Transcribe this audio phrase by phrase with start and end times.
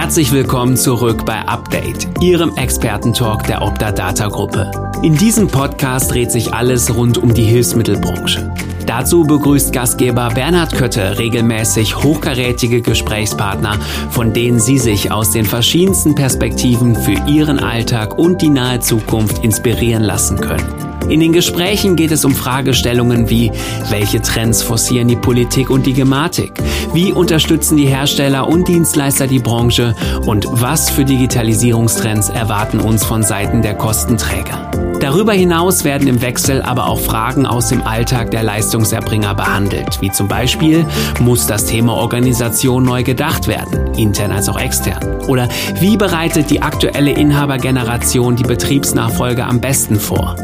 [0.00, 4.70] Herzlich willkommen zurück bei Update, Ihrem Expertentalk der Opta Data Gruppe.
[5.02, 8.50] In diesem Podcast dreht sich alles rund um die Hilfsmittelbranche.
[8.86, 13.74] Dazu begrüßt Gastgeber Bernhard Kötte regelmäßig hochkarätige Gesprächspartner,
[14.08, 19.44] von denen Sie sich aus den verschiedensten Perspektiven für Ihren Alltag und die nahe Zukunft
[19.44, 20.89] inspirieren lassen können.
[21.08, 23.50] In den Gesprächen geht es um Fragestellungen wie,
[23.88, 26.52] welche Trends forcieren die Politik und die Gematik?
[26.92, 29.94] Wie unterstützen die Hersteller und Dienstleister die Branche?
[30.26, 34.70] Und was für Digitalisierungstrends erwarten uns von Seiten der Kostenträger?
[35.00, 40.10] Darüber hinaus werden im Wechsel aber auch Fragen aus dem Alltag der Leistungserbringer behandelt, wie
[40.10, 40.84] zum Beispiel,
[41.20, 45.20] muss das Thema Organisation neu gedacht werden, intern als auch extern?
[45.26, 45.48] Oder
[45.80, 50.36] wie bereitet die aktuelle Inhabergeneration die Betriebsnachfolge am besten vor?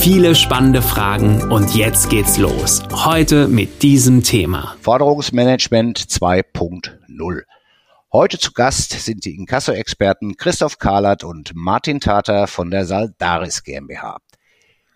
[0.00, 2.82] Viele spannende Fragen und jetzt geht's los.
[2.90, 4.74] Heute mit diesem Thema.
[4.80, 7.42] Forderungsmanagement 2.0.
[8.10, 14.16] Heute zu Gast sind die Inkasso-Experten Christoph Kahlert und Martin Tater von der Saldaris GmbH.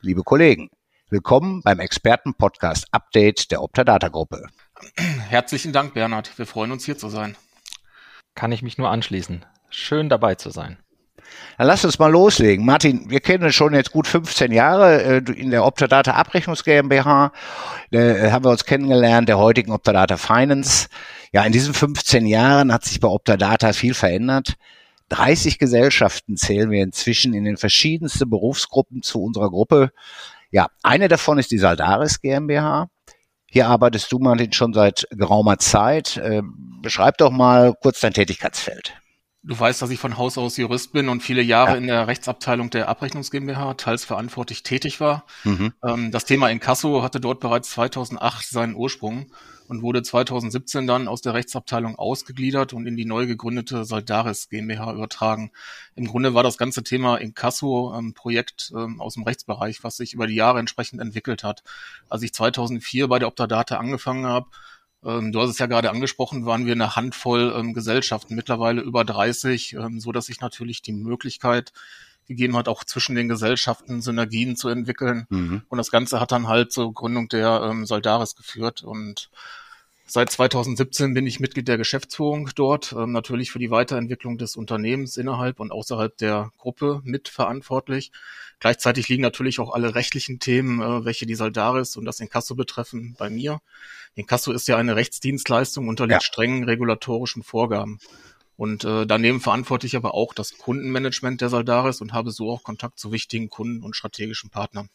[0.00, 0.70] Liebe Kollegen,
[1.11, 4.46] willkommen beim Experten-Podcast Update der Optadata Gruppe.
[5.28, 6.39] Herzlichen Dank, Bernhard.
[6.39, 7.36] Wir freuen uns hier zu sein.
[8.34, 9.44] Kann ich mich nur anschließen.
[9.68, 10.78] Schön dabei zu sein.
[11.58, 12.64] Dann lass uns mal loslegen.
[12.64, 17.33] Martin, wir kennen uns schon jetzt gut 15 Jahre äh, in der Optadata Abrechnungs GmbH.
[17.91, 20.89] Da äh, haben wir uns kennengelernt, der heutigen Optadata Finance.
[21.33, 24.55] Ja, in diesen 15 Jahren hat sich bei Optadata viel verändert.
[25.11, 29.91] 30 Gesellschaften zählen wir inzwischen in den verschiedensten Berufsgruppen zu unserer Gruppe.
[30.50, 32.89] Ja, eine davon ist die Saldaris GmbH.
[33.50, 36.17] Hier arbeitest du, Martin, schon seit geraumer Zeit.
[36.17, 36.42] Äh,
[36.83, 38.95] beschreib doch mal kurz dein Tätigkeitsfeld.
[39.46, 41.76] Du weißt, dass ich von Haus aus Jurist bin und viele Jahre ja.
[41.76, 45.26] in der Rechtsabteilung der Abrechnungs GmbH teils verantwortlich tätig war.
[45.44, 45.74] Mhm.
[45.84, 49.26] Ähm, das Thema Inkasso hatte dort bereits 2008 seinen Ursprung
[49.68, 54.92] und wurde 2017 dann aus der Rechtsabteilung ausgegliedert und in die neu gegründete Soldaris GmbH
[54.92, 55.52] übertragen.
[55.94, 60.14] Im Grunde war das ganze Thema Inkasso ein Projekt ähm, aus dem Rechtsbereich, was sich
[60.14, 61.62] über die Jahre entsprechend entwickelt hat.
[62.08, 64.46] Als ich 2004 bei der Optadata angefangen habe,
[65.04, 69.04] ähm, du hast es ja gerade angesprochen, waren wir eine Handvoll ähm, Gesellschaften, mittlerweile über
[69.04, 71.72] 30, ähm, so dass sich natürlich die Möglichkeit
[72.26, 75.26] gegeben hat, auch zwischen den Gesellschaften Synergien zu entwickeln.
[75.28, 75.62] Mhm.
[75.68, 78.82] Und das Ganze hat dann halt zur Gründung der ähm, Soldaris geführt.
[78.82, 79.30] Und
[80.06, 85.16] seit 2017 bin ich Mitglied der Geschäftsführung dort, ähm, natürlich für die Weiterentwicklung des Unternehmens
[85.16, 88.12] innerhalb und außerhalb der Gruppe mitverantwortlich.
[88.60, 93.14] Gleichzeitig liegen natürlich auch alle rechtlichen Themen, äh, welche die Soldaris und das Inkasso betreffen,
[93.18, 93.60] bei mir.
[94.14, 96.26] Inkasso ist ja eine Rechtsdienstleistung, unterliegt ja.
[96.26, 97.98] strengen regulatorischen Vorgaben.
[98.56, 102.62] Und äh, daneben verantworte ich aber auch das Kundenmanagement der Soldaris und habe so auch
[102.62, 104.88] Kontakt zu wichtigen Kunden und strategischen Partnern.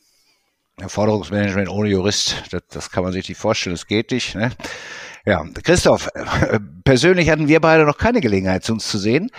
[0.87, 4.35] Forderungsmanagement ohne Jurist, das, das kann man sich nicht vorstellen, das geht nicht.
[4.35, 4.51] Ne?
[5.25, 9.29] Ja, Christoph, äh, persönlich hatten wir beide noch keine Gelegenheit, uns zu sehen.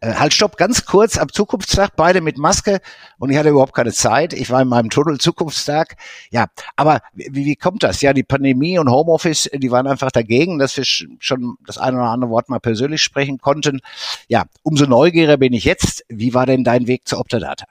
[0.00, 2.80] Äh, halt, stopp, ganz kurz, am Zukunftstag, beide mit Maske
[3.18, 4.32] und ich hatte überhaupt keine Zeit.
[4.32, 5.96] Ich war in meinem Tunnel Zukunftstag.
[6.30, 6.46] Ja,
[6.76, 8.00] aber wie, wie kommt das?
[8.00, 12.10] Ja, die Pandemie und Homeoffice, die waren einfach dagegen, dass wir schon das eine oder
[12.10, 13.80] andere Wort mal persönlich sprechen konnten.
[14.28, 16.04] Ja, umso neugieriger bin ich jetzt.
[16.08, 17.66] Wie war denn dein Weg zur Optadata?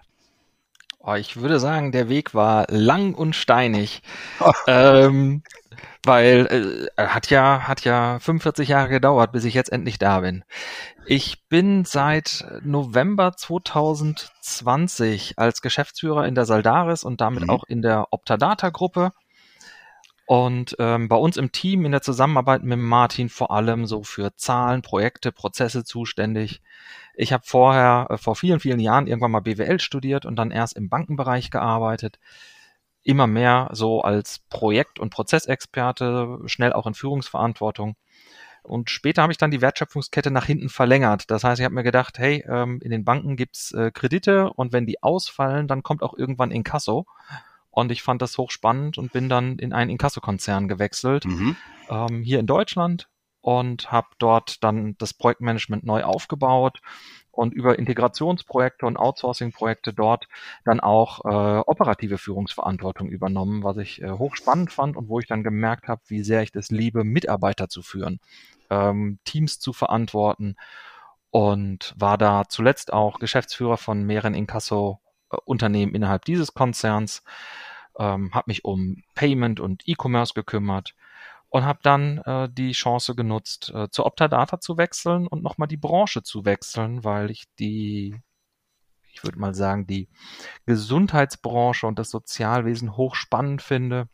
[1.10, 4.02] Oh, ich würde sagen, der Weg war lang und steinig.
[4.68, 5.42] Ähm,
[6.04, 10.44] weil äh, hat ja hat ja 45 Jahre gedauert, bis ich jetzt endlich da bin.
[11.06, 17.50] Ich bin seit November 2020 als Geschäftsführer in der Saldaris und damit mhm.
[17.52, 19.12] auch in der Optadata Gruppe
[20.28, 24.36] und ähm, bei uns im Team in der Zusammenarbeit mit Martin vor allem so für
[24.36, 26.62] Zahlen, Projekte, Prozesse zuständig.
[27.20, 30.78] Ich habe vorher äh, vor vielen vielen Jahren irgendwann mal BWL studiert und dann erst
[30.78, 32.20] im Bankenbereich gearbeitet
[33.08, 37.96] immer mehr so als Projekt- und Prozessexperte, schnell auch in Führungsverantwortung.
[38.64, 41.32] Und später habe ich dann die Wertschöpfungskette nach hinten verlängert.
[41.32, 44.74] Das heißt, ich habe mir gedacht, hey, ähm, in den Banken gibt's äh, Kredite und
[44.74, 47.06] wenn die ausfallen, dann kommt auch irgendwann Inkasso.
[47.72, 51.56] Und ich fand das hochspannend und bin dann in einen Inkasso-Konzern gewechselt, mhm.
[51.90, 53.08] ähm, hier in Deutschland
[53.48, 56.82] und habe dort dann das Projektmanagement neu aufgebaut
[57.32, 60.28] und über Integrationsprojekte und Outsourcing-Projekte dort
[60.66, 65.46] dann auch äh, operative Führungsverantwortung übernommen, was ich äh, hochspannend fand und wo ich dann
[65.46, 68.20] gemerkt habe, wie sehr ich das liebe, Mitarbeiter zu führen,
[68.70, 70.58] ähm, Teams zu verantworten
[71.30, 77.24] und war da zuletzt auch Geschäftsführer von mehreren Inkasso-Unternehmen innerhalb dieses Konzerns,
[77.98, 80.96] ähm, habe mich um Payment und E-Commerce gekümmert
[81.50, 85.78] und habe dann äh, die Chance genutzt, äh, zur Optadata zu wechseln und nochmal die
[85.78, 88.16] Branche zu wechseln, weil ich die,
[89.14, 90.10] ich würde mal sagen, die
[90.66, 94.10] Gesundheitsbranche und das Sozialwesen hochspannend finde.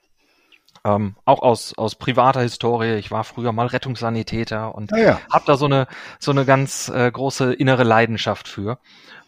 [0.86, 2.96] Ähm, auch aus, aus privater Historie.
[2.96, 5.22] Ich war früher mal Rettungssanitäter und Ah ja.
[5.32, 5.88] habe da so eine,
[6.20, 8.80] so eine ganz äh, große innere Leidenschaft für.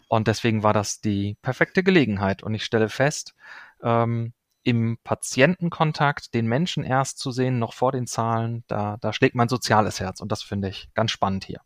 [0.08, 2.42] Und deswegen war das die perfekte Gelegenheit.
[2.42, 3.34] Und ich stelle fest,
[3.82, 4.32] ähm,
[4.66, 9.48] im Patientenkontakt den Menschen erst zu sehen, noch vor den Zahlen, da, da schlägt mein
[9.48, 10.20] soziales Herz.
[10.20, 11.60] Und das finde ich ganz spannend hier.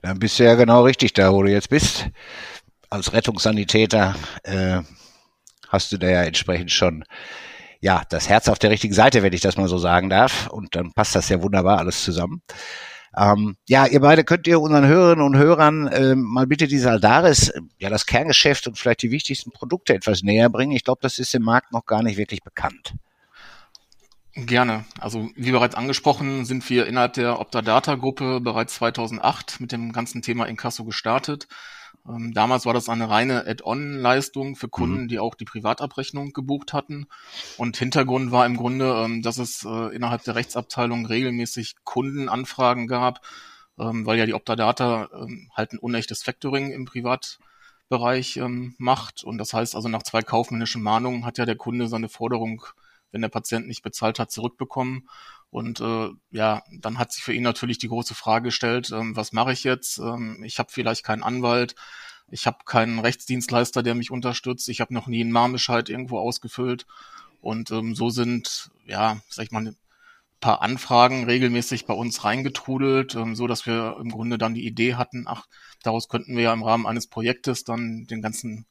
[0.00, 2.08] Dann bist du ja genau richtig da, wo du jetzt bist.
[2.88, 4.14] Als Rettungssanitäter
[4.44, 4.80] äh,
[5.68, 7.04] hast du da ja entsprechend schon
[7.80, 10.46] ja das Herz auf der richtigen Seite, wenn ich das mal so sagen darf.
[10.46, 12.40] Und dann passt das ja wunderbar alles zusammen.
[13.16, 17.52] Ähm, ja, ihr beide könnt ihr unseren Hörerinnen und Hörern äh, mal bitte die Saldaris,
[17.78, 20.72] ja das Kerngeschäft und vielleicht die wichtigsten Produkte etwas näher bringen.
[20.72, 22.94] Ich glaube, das ist im Markt noch gar nicht wirklich bekannt.
[24.36, 24.84] Gerne.
[24.98, 30.46] Also wie bereits angesprochen, sind wir innerhalb der Optadata-Gruppe bereits 2008 mit dem ganzen Thema
[30.46, 31.46] Inkasso gestartet.
[32.08, 35.08] Ähm, damals war das eine reine Add-on-Leistung für Kunden, mhm.
[35.08, 37.06] die auch die Privatabrechnung gebucht hatten.
[37.56, 43.20] Und Hintergrund war im Grunde, ähm, dass es äh, innerhalb der Rechtsabteilung regelmäßig Kundenanfragen gab,
[43.78, 45.08] ähm, weil ja die Optadata
[45.54, 48.40] halt ein unechtes Factoring im Privatbereich
[48.78, 49.24] macht.
[49.24, 52.64] Und das heißt also nach zwei kaufmännischen Mahnungen hat ja der Kunde seine Forderung
[53.14, 55.08] wenn der Patient nicht bezahlt hat, zurückbekommen.
[55.54, 59.32] Und äh, ja, dann hat sich für ihn natürlich die große Frage gestellt, ähm, was
[59.32, 59.98] mache ich jetzt?
[60.00, 61.76] Ähm, ich habe vielleicht keinen Anwalt,
[62.28, 66.86] ich habe keinen Rechtsdienstleister, der mich unterstützt, ich habe noch nie einen Mahnbescheid irgendwo ausgefüllt.
[67.40, 69.76] Und ähm, so sind, ja, sag ich mal, ein
[70.40, 74.96] paar Anfragen regelmäßig bei uns reingetrudelt, ähm, so dass wir im Grunde dann die Idee
[74.96, 75.46] hatten, ach,
[75.84, 78.66] daraus könnten wir ja im Rahmen eines Projektes dann den ganzen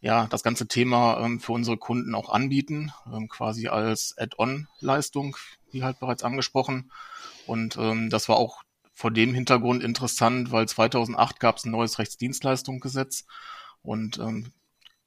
[0.00, 5.36] ja, das ganze Thema ähm, für unsere Kunden auch anbieten, ähm, quasi als Add-on-Leistung,
[5.70, 6.90] wie halt bereits angesprochen.
[7.46, 8.62] Und ähm, das war auch
[8.92, 13.26] vor dem Hintergrund interessant, weil 2008 gab es ein neues Rechtsdienstleistungsgesetz
[13.82, 14.52] und ähm,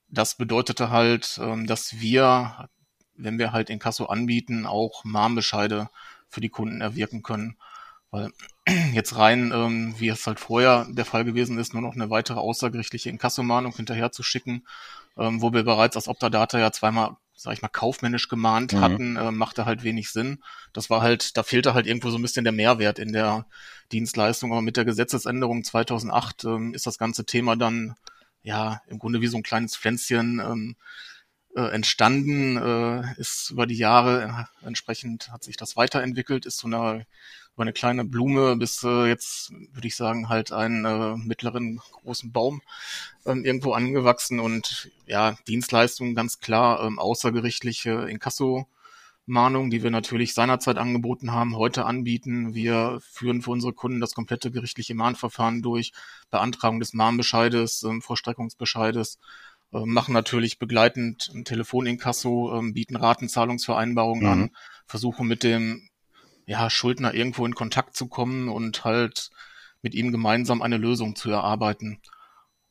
[0.08, 2.70] das bedeutete halt, ähm, dass wir,
[3.16, 5.90] wenn wir halt Inkasso anbieten, auch Mahnbescheide
[6.28, 7.58] für die Kunden erwirken können.
[8.12, 8.32] Weil
[8.94, 12.40] jetzt rein, ähm, wie es halt vorher der Fall gewesen ist, nur noch eine weitere
[12.40, 14.66] außergerichtliche Inkassomahnung hinterher zu schicken,
[15.18, 18.82] ähm, wo wir bereits als Optadata ja zweimal, sag ich mal, kaufmännisch gemahnt mhm.
[18.82, 20.44] hatten, äh, machte halt wenig Sinn.
[20.74, 23.46] Das war halt, da fehlte halt irgendwo so ein bisschen der Mehrwert in der
[23.92, 24.52] Dienstleistung.
[24.52, 27.96] Aber mit der Gesetzesänderung 2008 ähm, ist das ganze Thema dann
[28.44, 30.76] ja im Grunde wie so ein kleines Pflänzchen ähm,
[31.56, 36.68] äh, entstanden, äh, ist über die Jahre äh, entsprechend hat sich das weiterentwickelt, ist so
[36.68, 37.06] eine
[37.56, 42.32] über eine kleine Blume bis äh, jetzt, würde ich sagen, halt einen äh, mittleren großen
[42.32, 42.62] Baum
[43.26, 48.68] ähm, irgendwo angewachsen und ja, Dienstleistungen ganz klar, ähm, außergerichtliche Inkasso.
[49.28, 52.56] Mahnung, die wir natürlich seinerzeit angeboten haben, heute anbieten.
[52.56, 55.94] Wir führen für unsere Kunden das komplette gerichtliche Mahnverfahren durch,
[56.32, 59.20] Beantragung des Mahnbescheides, ähm, Vollstreckungsbescheides,
[59.74, 64.32] äh, machen natürlich begleitend ein Telefoninkasso, äh, bieten Ratenzahlungsvereinbarungen mhm.
[64.32, 64.50] an,
[64.88, 65.88] versuchen mit dem
[66.46, 69.30] ja, Schuldner irgendwo in Kontakt zu kommen und halt
[69.82, 72.02] mit ihm gemeinsam eine Lösung zu erarbeiten.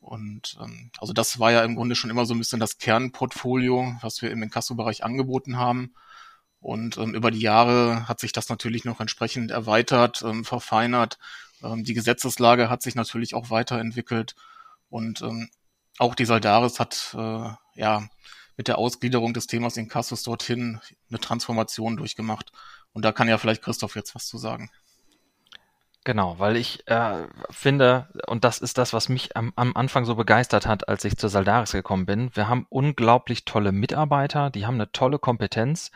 [0.00, 3.96] Und ähm, also das war ja im Grunde schon immer so ein bisschen das Kernportfolio,
[4.00, 5.94] was wir im Inkasso-Bereich angeboten haben.
[6.60, 11.18] Und ähm, über die Jahre hat sich das natürlich noch entsprechend erweitert, ähm, verfeinert.
[11.62, 14.34] Ähm, die Gesetzeslage hat sich natürlich auch weiterentwickelt.
[14.88, 15.50] Und ähm,
[15.98, 18.08] auch die Saldaris hat äh, ja
[18.56, 22.52] mit der Ausgliederung des Themas Inkassos dorthin eine Transformation durchgemacht.
[22.92, 24.70] Und da kann ja vielleicht Christoph jetzt was zu sagen.
[26.04, 30.14] Genau, weil ich äh, finde, und das ist das, was mich am, am, Anfang so
[30.14, 34.74] begeistert hat, als ich zur Saldaris gekommen bin, wir haben unglaublich tolle Mitarbeiter, die haben
[34.74, 35.90] eine tolle Kompetenz.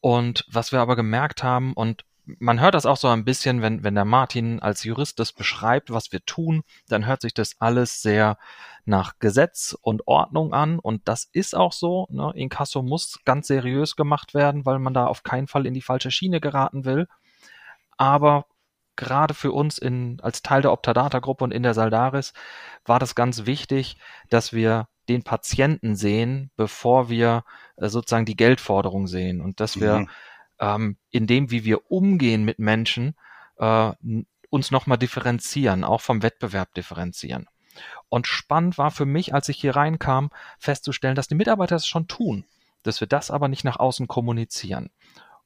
[0.00, 2.04] Und was wir aber gemerkt haben, und
[2.38, 5.90] man hört das auch so ein bisschen, wenn, wenn der Martin als Jurist das beschreibt,
[5.90, 8.38] was wir tun, dann hört sich das alles sehr
[8.84, 10.78] nach Gesetz und Ordnung an.
[10.78, 12.06] Und das ist auch so.
[12.10, 12.32] Ne?
[12.34, 16.10] Inkasso muss ganz seriös gemacht werden, weil man da auf keinen Fall in die falsche
[16.10, 17.06] Schiene geraten will.
[17.96, 18.46] Aber
[18.96, 22.32] gerade für uns in, als Teil der Optadata-Gruppe und in der Saldaris
[22.84, 23.96] war das ganz wichtig,
[24.28, 27.44] dass wir den Patienten sehen, bevor wir
[27.76, 30.08] äh, sozusagen die Geldforderung sehen und dass wir mhm.
[30.60, 33.14] Ähm, in dem, wie wir umgehen mit Menschen,
[33.58, 33.92] äh,
[34.50, 37.46] uns nochmal differenzieren, auch vom Wettbewerb differenzieren.
[38.08, 42.08] Und spannend war für mich, als ich hier reinkam, festzustellen, dass die Mitarbeiter es schon
[42.08, 42.44] tun,
[42.82, 44.90] dass wir das aber nicht nach außen kommunizieren.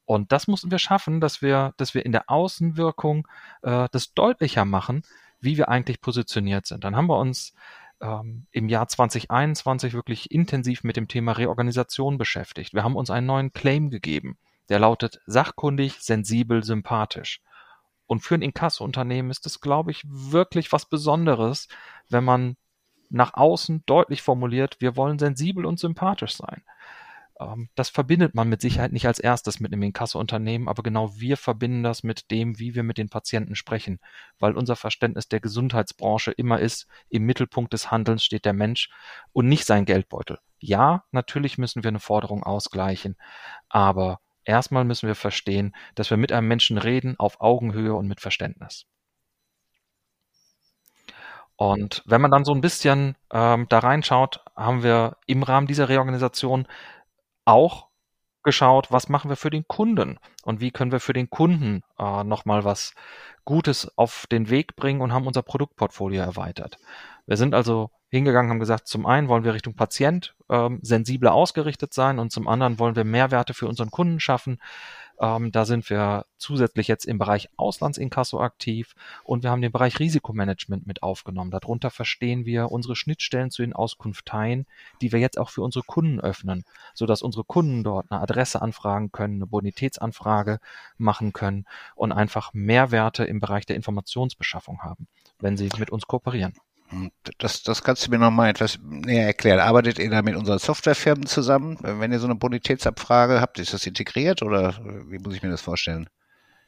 [0.04, 3.26] Und das mussten wir schaffen, dass wir, dass wir in der Außenwirkung
[3.62, 5.02] äh, das deutlicher machen,
[5.40, 6.84] wie wir eigentlich positioniert sind.
[6.84, 7.54] Dann haben wir uns
[8.00, 12.74] ähm, im Jahr 2021 wirklich intensiv mit dem Thema Reorganisation beschäftigt.
[12.74, 14.38] Wir haben uns einen neuen Claim gegeben,
[14.68, 17.40] der lautet sachkundig, sensibel, sympathisch.
[18.06, 21.68] Und für ein Inkasso-Unternehmen ist es, glaube ich, wirklich was Besonderes,
[22.08, 22.56] wenn man
[23.08, 26.62] nach außen deutlich formuliert, wir wollen sensibel und sympathisch sein.
[27.40, 31.36] Ähm, das verbindet man mit Sicherheit nicht als erstes mit einem Inkasso-Unternehmen, aber genau wir
[31.36, 33.98] verbinden das mit dem, wie wir mit den Patienten sprechen,
[34.38, 38.90] weil unser Verständnis der Gesundheitsbranche immer ist, im Mittelpunkt des Handelns steht der Mensch
[39.32, 40.38] und nicht sein Geldbeutel.
[40.58, 43.16] Ja, natürlich müssen wir eine Forderung ausgleichen,
[43.68, 48.20] aber erstmal müssen wir verstehen, dass wir mit einem Menschen reden auf Augenhöhe und mit
[48.20, 48.86] Verständnis.
[51.56, 55.88] Und wenn man dann so ein bisschen ähm, da reinschaut, haben wir im Rahmen dieser
[55.88, 56.66] Reorganisation
[57.44, 57.88] auch
[58.42, 62.24] geschaut, was machen wir für den Kunden und wie können wir für den Kunden äh,
[62.24, 62.94] nochmal was
[63.44, 66.78] Gutes auf den Weg bringen und haben unser Produktportfolio erweitert.
[67.26, 71.94] Wir sind also hingegangen, haben gesagt, zum einen wollen wir Richtung Patient ähm, sensibler ausgerichtet
[71.94, 74.58] sein und zum anderen wollen wir Mehrwerte für unseren Kunden schaffen,
[75.22, 80.00] ähm, da sind wir zusätzlich jetzt im Bereich Auslandsinkasso aktiv und wir haben den Bereich
[80.00, 81.52] Risikomanagement mit aufgenommen.
[81.52, 84.66] Darunter verstehen wir unsere Schnittstellen zu den Auskunfteien,
[85.00, 89.12] die wir jetzt auch für unsere Kunden öffnen, sodass unsere Kunden dort eine Adresse anfragen
[89.12, 90.58] können, eine Bonitätsanfrage
[90.98, 95.06] machen können und einfach Mehrwerte im Bereich der Informationsbeschaffung haben,
[95.38, 96.54] wenn sie mit uns kooperieren.
[97.38, 99.60] Das, das kannst du mir nochmal etwas näher erklären.
[99.60, 101.78] Arbeitet ihr da mit unseren Softwarefirmen zusammen?
[101.80, 104.74] Wenn ihr so eine Bonitätsabfrage habt, ist das integriert oder
[105.08, 106.08] wie muss ich mir das vorstellen?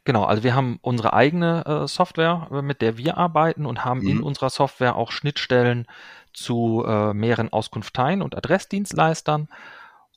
[0.05, 4.01] Genau, also wir haben unsere eigene äh, Software, äh, mit der wir arbeiten und haben
[4.01, 4.09] mhm.
[4.09, 5.87] in unserer Software auch Schnittstellen
[6.35, 9.49] zu äh, mehreren Auskunfteien und Adressdienstleistern.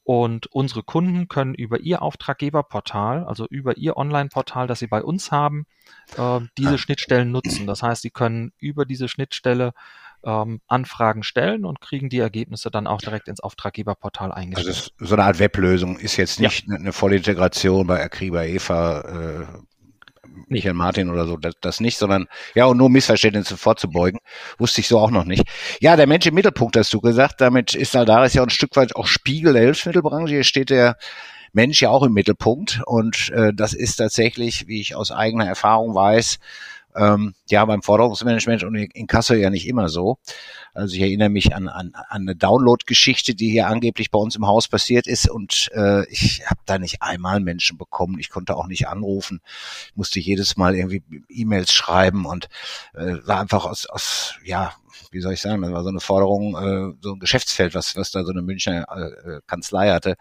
[0.08, 5.34] Und unsere Kunden können über ihr Auftraggeberportal, also über ihr Online-Portal, das sie bei uns
[5.34, 5.66] haben,
[6.16, 6.78] äh, diese ah.
[6.78, 7.68] Schnittstellen nutzen.
[7.68, 9.74] Das heißt, sie können über diese Schnittstelle
[10.24, 14.94] ähm, Anfragen stellen und kriegen die Ergebnisse dann auch direkt ins Auftraggeberportal eingestellt.
[14.98, 16.78] Also so eine Art Weblösung ist jetzt nicht ja.
[16.78, 19.46] eine Vollintegration bei Akriba Eva äh,
[20.48, 24.20] Michael Martin oder so, das, das nicht, sondern ja, und nur Missverständnisse vorzubeugen.
[24.58, 25.44] Wusste ich so auch noch nicht.
[25.82, 27.42] Ja, der Mensch im Mittelpunkt hast du gesagt.
[27.42, 30.34] Damit ist Aldaris ja ein Stück weit auch Spiegel der Hilfsmittelbranche.
[30.34, 30.98] Hier steht der
[31.54, 32.82] Mensch ja auch im Mittelpunkt.
[32.86, 36.40] Und äh, das ist tatsächlich, wie ich aus eigener Erfahrung weiß,
[36.96, 40.18] ähm, ja, beim Forderungsmanagement und in Kassel ja nicht immer so.
[40.74, 44.48] Also ich erinnere mich an, an, an eine Download-Geschichte, die hier angeblich bei uns im
[44.48, 48.20] Haus passiert ist und äh, ich habe da nicht einmal Menschen bekommen.
[48.20, 49.42] Ich konnte auch nicht anrufen,
[49.96, 52.50] musste jedes Mal irgendwie E-Mails schreiben und
[52.94, 54.74] äh, war einfach aus, aus ja
[55.12, 58.12] wie soll ich sagen, das war so eine Forderung, äh, so ein Geschäftsfeld, was, was
[58.12, 60.16] da so eine Münchner äh, Kanzlei hatte.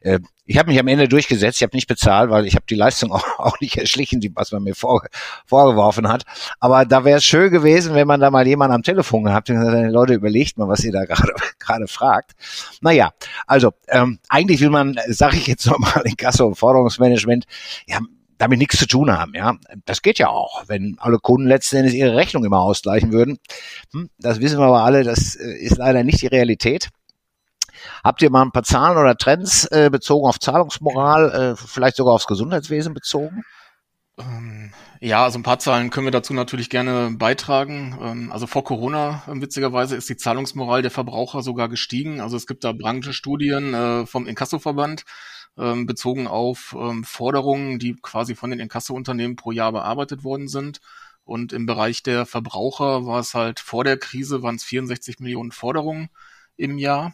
[0.00, 2.74] Äh, ich habe mich am Ende durchgesetzt, ich habe nicht bezahlt, weil ich habe die
[2.74, 5.02] Leistung auch, auch nicht erschlichen, die, was man mir vor,
[5.46, 6.24] vorgeworfen hat.
[6.58, 9.88] Aber da wäre es schön gewesen, wenn man da mal jemanden am Telefon gehabt hätte
[9.88, 12.32] Leute, überlegt mal, was ihr da gerade gerade fragt.
[12.80, 13.12] Naja,
[13.46, 17.44] also ähm, eigentlich will man, sage ich jetzt nochmal in Kasse- und Forderungsmanagement,
[17.86, 18.00] ja,
[18.38, 19.34] damit nichts zu tun haben.
[19.34, 23.38] Ja, das geht ja auch, wenn alle Kunden letzten Endes ihre Rechnung immer ausgleichen würden.
[23.92, 26.88] Hm, das wissen wir aber alle, das äh, ist leider nicht die Realität.
[28.02, 32.14] Habt ihr mal ein paar Zahlen oder Trends äh, bezogen auf Zahlungsmoral, äh, vielleicht sogar
[32.14, 33.44] aufs Gesundheitswesen bezogen?
[34.18, 37.96] Ähm, ja, also ein paar Zahlen können wir dazu natürlich gerne beitragen.
[38.02, 42.20] Ähm, also vor Corona, äh, witzigerweise, ist die Zahlungsmoral der Verbraucher sogar gestiegen.
[42.20, 45.04] Also es gibt da Branchenstudien äh, vom Inkasso-Verband,
[45.58, 50.80] ähm, bezogen auf ähm, Forderungen, die quasi von den Inkasso-Unternehmen pro Jahr bearbeitet worden sind.
[51.24, 55.52] Und im Bereich der Verbraucher war es halt vor der Krise waren es 64 Millionen
[55.52, 56.08] Forderungen
[56.56, 57.12] im Jahr.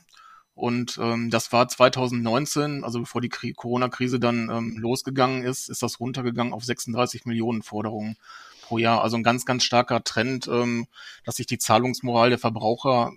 [0.55, 5.99] Und ähm, das war 2019, also bevor die Corona-Krise dann ähm, losgegangen ist, ist das
[5.99, 8.17] runtergegangen auf 36 Millionen Forderungen
[8.63, 9.03] pro Jahr.
[9.03, 10.87] Also ein ganz, ganz starker Trend, ähm,
[11.25, 13.13] dass sich die Zahlungsmoral der Verbraucher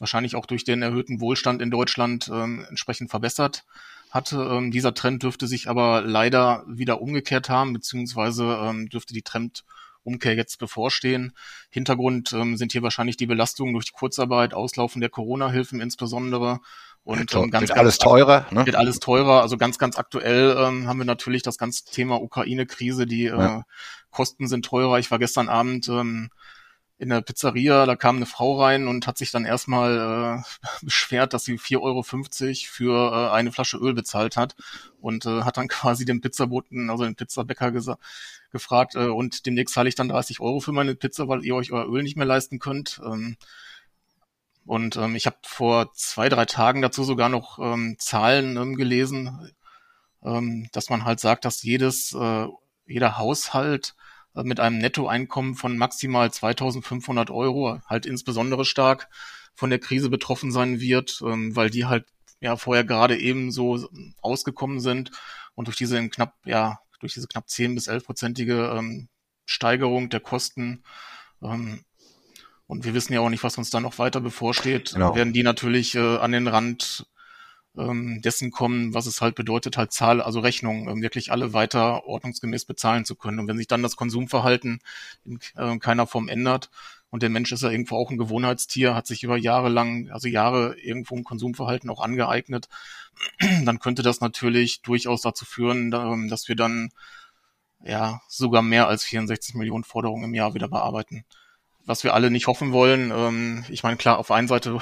[0.00, 3.64] wahrscheinlich auch durch den erhöhten Wohlstand in Deutschland ähm, entsprechend verbessert
[4.10, 4.36] hatte.
[4.50, 10.34] Ähm, dieser Trend dürfte sich aber leider wieder umgekehrt haben, beziehungsweise ähm, dürfte die Trendumkehr
[10.34, 11.32] jetzt bevorstehen.
[11.70, 16.60] Hintergrund ähm, sind hier wahrscheinlich die Belastungen durch die Kurzarbeit, Auslaufen der Corona-Hilfen insbesondere.
[17.04, 18.46] Und ähm, ganz, wird alles teurer.
[18.50, 18.66] Ne?
[18.66, 19.40] Wird alles teurer.
[19.40, 23.06] Also ganz, ganz aktuell ähm, haben wir natürlich das ganze Thema Ukraine-Krise.
[23.06, 23.62] Die äh,
[24.10, 24.98] Kosten sind teurer.
[24.98, 26.30] Ich war gestern Abend ähm,
[26.98, 31.32] in der Pizzeria, da kam eine Frau rein und hat sich dann erstmal äh, beschwert,
[31.32, 34.56] dass sie 4,50 Euro für äh, eine Flasche Öl bezahlt hat
[35.00, 37.72] und äh, hat dann quasi den Pizzaboten, also den Pizzabäcker
[38.50, 41.70] gefragt äh, und demnächst zahle ich dann 30 Euro für meine Pizza, weil ihr euch
[41.72, 43.00] euer Öl nicht mehr leisten könnt.
[43.04, 43.36] Ähm,
[44.66, 49.50] und ähm, ich habe vor zwei, drei Tagen dazu sogar noch ähm, Zahlen ähm, gelesen,
[50.22, 52.46] ähm, dass man halt sagt, dass jedes, äh,
[52.86, 53.94] jeder Haushalt
[54.44, 59.08] mit einem Nettoeinkommen von maximal 2500 Euro halt insbesondere stark
[59.54, 62.06] von der Krise betroffen sein wird, ähm, weil die halt
[62.40, 63.88] ja vorher gerade eben so
[64.22, 65.10] ausgekommen sind
[65.54, 69.08] und durch diese knapp, ja, durch diese knapp 10 bis 11 prozentige ähm,
[69.44, 70.84] Steigerung der Kosten
[71.42, 71.84] ähm,
[72.68, 75.14] und wir wissen ja auch nicht, was uns da noch weiter bevorsteht, genau.
[75.16, 77.06] werden die natürlich äh, an den Rand
[77.76, 82.04] ähm, dessen kommen, was es halt bedeutet, halt Zahl, also Rechnungen ähm, wirklich alle weiter
[82.06, 83.38] ordnungsgemäß bezahlen zu können.
[83.38, 84.80] Und wenn sich dann das Konsumverhalten
[85.24, 86.70] in äh, keiner Form ändert,
[87.10, 90.28] und der Mensch ist ja irgendwo auch ein Gewohnheitstier, hat sich über Jahre lang, also
[90.28, 92.68] Jahre irgendwo ein Konsumverhalten auch angeeignet,
[93.64, 96.90] dann könnte das natürlich durchaus dazu führen, ähm, dass wir dann
[97.82, 101.24] ja sogar mehr als 64 Millionen Forderungen im Jahr wieder bearbeiten.
[101.86, 103.10] Was wir alle nicht hoffen wollen.
[103.10, 104.78] Ähm, ich meine, klar, auf einen Seite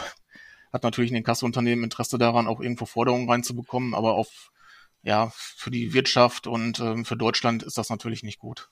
[0.76, 4.50] hat natürlich ein Kasseunternehmen Interesse daran, auch irgendwo Forderungen reinzubekommen, aber auf
[5.02, 8.68] ja, für die Wirtschaft und ähm, für Deutschland ist das natürlich nicht gut.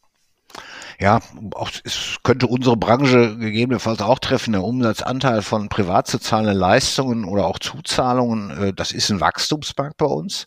[1.01, 1.21] Ja,
[1.55, 4.53] auch, es könnte unsere Branche gegebenenfalls auch treffen.
[4.53, 9.97] Der Umsatzanteil von privat zu zahlenden Leistungen oder auch Zuzahlungen, äh, das ist ein Wachstumsmarkt
[9.97, 10.47] bei uns.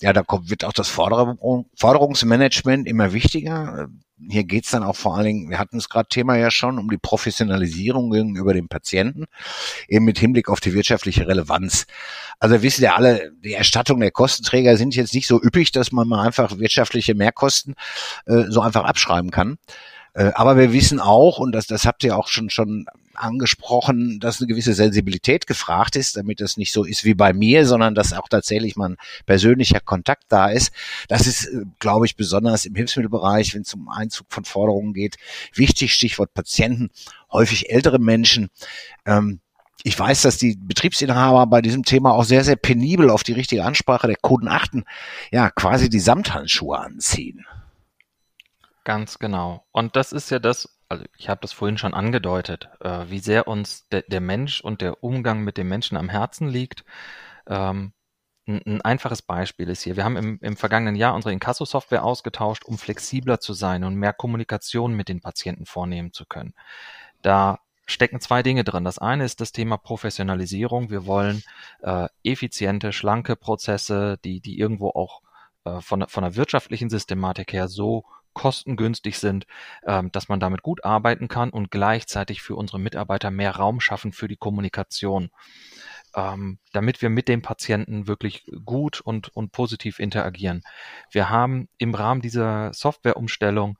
[0.00, 3.88] Ja, da kommt, wird auch das Forderung, Forderungsmanagement immer wichtiger.
[4.30, 6.88] Hier geht's dann auch vor allen Dingen, wir hatten es gerade Thema ja schon, um
[6.88, 9.26] die Professionalisierung gegenüber dem Patienten,
[9.88, 11.86] eben mit Hinblick auf die wirtschaftliche Relevanz.
[12.38, 16.08] Also wissen ja alle, die Erstattung der Kostenträger sind jetzt nicht so üppig, dass man
[16.08, 17.74] mal einfach wirtschaftliche Mehrkosten
[18.26, 19.58] äh, so einfach abschreiben kann.
[20.14, 24.40] Äh, aber wir wissen auch, und das, das habt ihr auch schon, schon angesprochen, dass
[24.40, 28.12] eine gewisse Sensibilität gefragt ist, damit das nicht so ist wie bei mir, sondern dass
[28.12, 28.96] auch tatsächlich mal ein
[29.26, 30.72] persönlicher Kontakt da ist.
[31.08, 35.16] Das ist, äh, glaube ich, besonders im Hilfsmittelbereich, wenn es um Einzug von Forderungen geht,
[35.52, 35.94] wichtig.
[35.94, 36.90] Stichwort Patienten,
[37.32, 38.48] häufig ältere Menschen.
[39.04, 39.40] Ähm,
[39.82, 43.64] ich weiß, dass die Betriebsinhaber bei diesem Thema auch sehr, sehr penibel auf die richtige
[43.64, 44.84] Ansprache der Kunden achten,
[45.30, 47.46] ja, quasi die Samthandschuhe anziehen.
[48.82, 49.64] Ganz genau.
[49.72, 53.48] Und das ist ja das, also ich habe das vorhin schon angedeutet, äh, wie sehr
[53.48, 56.84] uns de der Mensch und der Umgang mit dem Menschen am Herzen liegt.
[57.48, 57.92] Ähm,
[58.46, 59.96] ein, ein einfaches Beispiel ist hier.
[59.96, 64.12] Wir haben im, im vergangenen Jahr unsere Inkasso-Software ausgetauscht, um flexibler zu sein und mehr
[64.12, 66.54] Kommunikation mit den Patienten vornehmen zu können.
[67.22, 68.84] Da stecken zwei Dinge drin.
[68.84, 70.90] Das eine ist das Thema Professionalisierung.
[70.90, 71.42] Wir wollen
[71.82, 75.22] äh, effiziente, schlanke Prozesse, die, die irgendwo auch
[75.64, 78.04] äh, von, von der wirtschaftlichen Systematik her so
[78.36, 79.46] kostengünstig sind,
[79.86, 84.12] ähm, dass man damit gut arbeiten kann und gleichzeitig für unsere Mitarbeiter mehr Raum schaffen
[84.12, 85.30] für die Kommunikation,
[86.14, 90.62] ähm, damit wir mit dem Patienten wirklich gut und, und positiv interagieren.
[91.10, 93.78] Wir haben im Rahmen dieser Softwareumstellung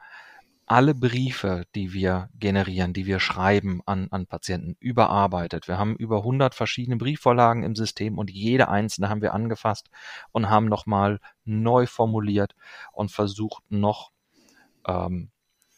[0.65, 5.69] alle Briefe, die wir generieren, die wir schreiben an, an Patienten, überarbeitet.
[5.69, 9.91] Wir haben über 100 verschiedene Briefvorlagen im System und jede einzelne haben wir angefasst
[10.33, 12.57] und haben nochmal neu formuliert
[12.93, 14.11] und versucht noch
[14.87, 15.31] ähm,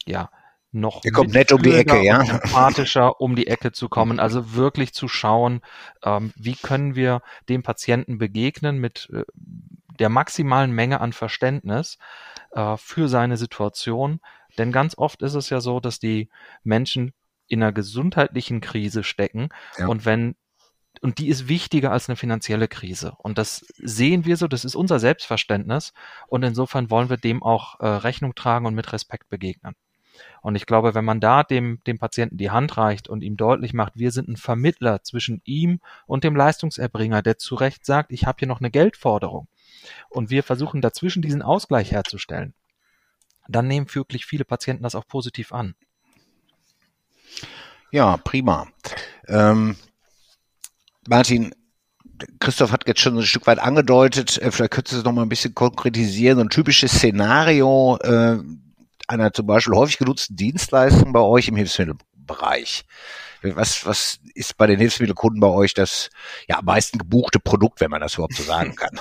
[0.06, 0.30] ja,
[0.70, 2.22] noch Ihr kommt nett um die Ecke, ja.
[2.22, 4.20] Empathischer um die Ecke zu kommen.
[4.20, 5.60] Also wirklich zu schauen,
[6.04, 9.24] ähm, wie können wir dem Patienten begegnen mit äh,
[9.98, 11.98] der maximalen Menge an Verständnis
[12.52, 14.20] äh, für seine Situation.
[14.58, 16.28] Denn ganz oft ist es ja so, dass die
[16.64, 17.12] Menschen
[17.46, 19.86] in einer gesundheitlichen Krise stecken ja.
[19.86, 20.36] und wenn
[21.00, 23.12] und die ist wichtiger als eine finanzielle Krise.
[23.18, 25.92] Und das sehen wir so, das ist unser Selbstverständnis.
[26.26, 29.74] Und insofern wollen wir dem auch äh, Rechnung tragen und mit Respekt begegnen.
[30.42, 33.72] Und ich glaube, wenn man da dem, dem Patienten die Hand reicht und ihm deutlich
[33.72, 38.26] macht, wir sind ein Vermittler zwischen ihm und dem Leistungserbringer, der zu Recht sagt, ich
[38.26, 39.46] habe hier noch eine Geldforderung.
[40.08, 42.54] Und wir versuchen dazwischen diesen Ausgleich herzustellen.
[43.48, 45.74] Dann nehmen wirklich viele Patienten das auch positiv an.
[47.90, 48.66] Ja, prima.
[49.26, 49.76] Ähm,
[51.08, 51.54] Martin,
[52.38, 55.22] Christoph hat jetzt schon ein Stück weit angedeutet, äh, vielleicht könntest du es noch mal
[55.22, 56.36] ein bisschen konkretisieren.
[56.36, 58.38] So ein typisches Szenario äh,
[59.06, 62.84] einer zum Beispiel häufig genutzten Dienstleistung bei euch im Hilfsmittelbereich.
[63.42, 66.10] Was, was ist bei den Hilfsmittelkunden bei euch das
[66.48, 68.98] ja, am meisten gebuchte Produkt, wenn man das überhaupt so sagen kann?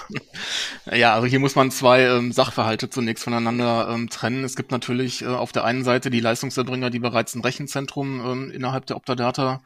[0.96, 4.44] ja, also hier muss man zwei ähm, Sachverhalte zunächst voneinander ähm, trennen.
[4.44, 8.52] Es gibt natürlich äh, auf der einen Seite die Leistungserbringer, die bereits ein Rechenzentrum ähm,
[8.52, 9.62] innerhalb der Optadata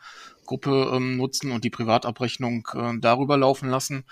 [0.51, 4.03] Gruppe ähm, nutzen und die Privatabrechnung äh, darüber laufen lassen.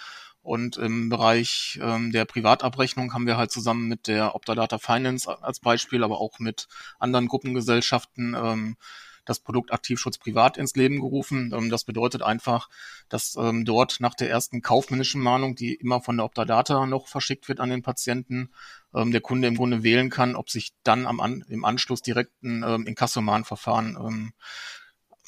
[0.41, 5.60] Und im Bereich ähm, der Privatabrechnung haben wir halt zusammen mit der Optadata Finance als
[5.60, 8.78] Beispiel, aber auch mit anderen Gruppengesellschaften ähm,
[9.25, 11.54] das Produkt Aktivschutz Privat ins Leben gerufen.
[11.54, 12.69] Ähm, das bedeutet einfach,
[13.10, 17.49] dass ähm, dort nach der ersten kaufmännischen Mahnung, die immer von der Optadata noch verschickt
[17.49, 18.49] wird an den Patienten,
[18.95, 22.41] ähm, der Kunde im Grunde wählen kann, ob sich dann am an, im Anschluss direkt
[22.43, 24.34] ein ähm, Inkassomahnverfahren ähm,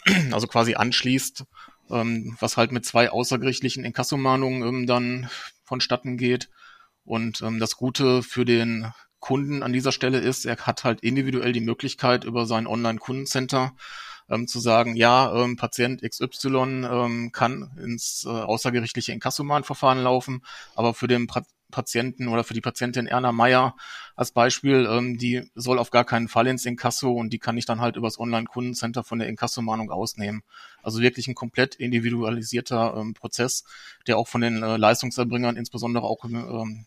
[0.31, 1.45] also quasi anschließt,
[1.91, 5.29] ähm, was halt mit zwei außergerichtlichen Inkassomahnungen ähm, dann
[5.63, 6.49] vonstatten geht.
[7.03, 11.53] Und ähm, das Gute für den Kunden an dieser Stelle ist, er hat halt individuell
[11.53, 13.73] die Möglichkeit über sein Online-Kundencenter
[14.29, 20.43] ähm, zu sagen, ja, ähm, Patient XY ähm, kann ins äh, außergerichtliche Inkassomahnverfahren laufen,
[20.75, 23.75] aber für den pra Patienten oder für die Patientin Erna Meyer
[24.15, 27.65] als Beispiel, ähm, die soll auf gar keinen Fall ins Inkasso und die kann ich
[27.65, 30.43] dann halt übers Online-Kundencenter von der Inkasso-Mahnung ausnehmen.
[30.83, 33.63] Also wirklich ein komplett individualisierter ähm, Prozess,
[34.07, 36.85] der auch von den äh, Leistungserbringern, insbesondere auch ähm,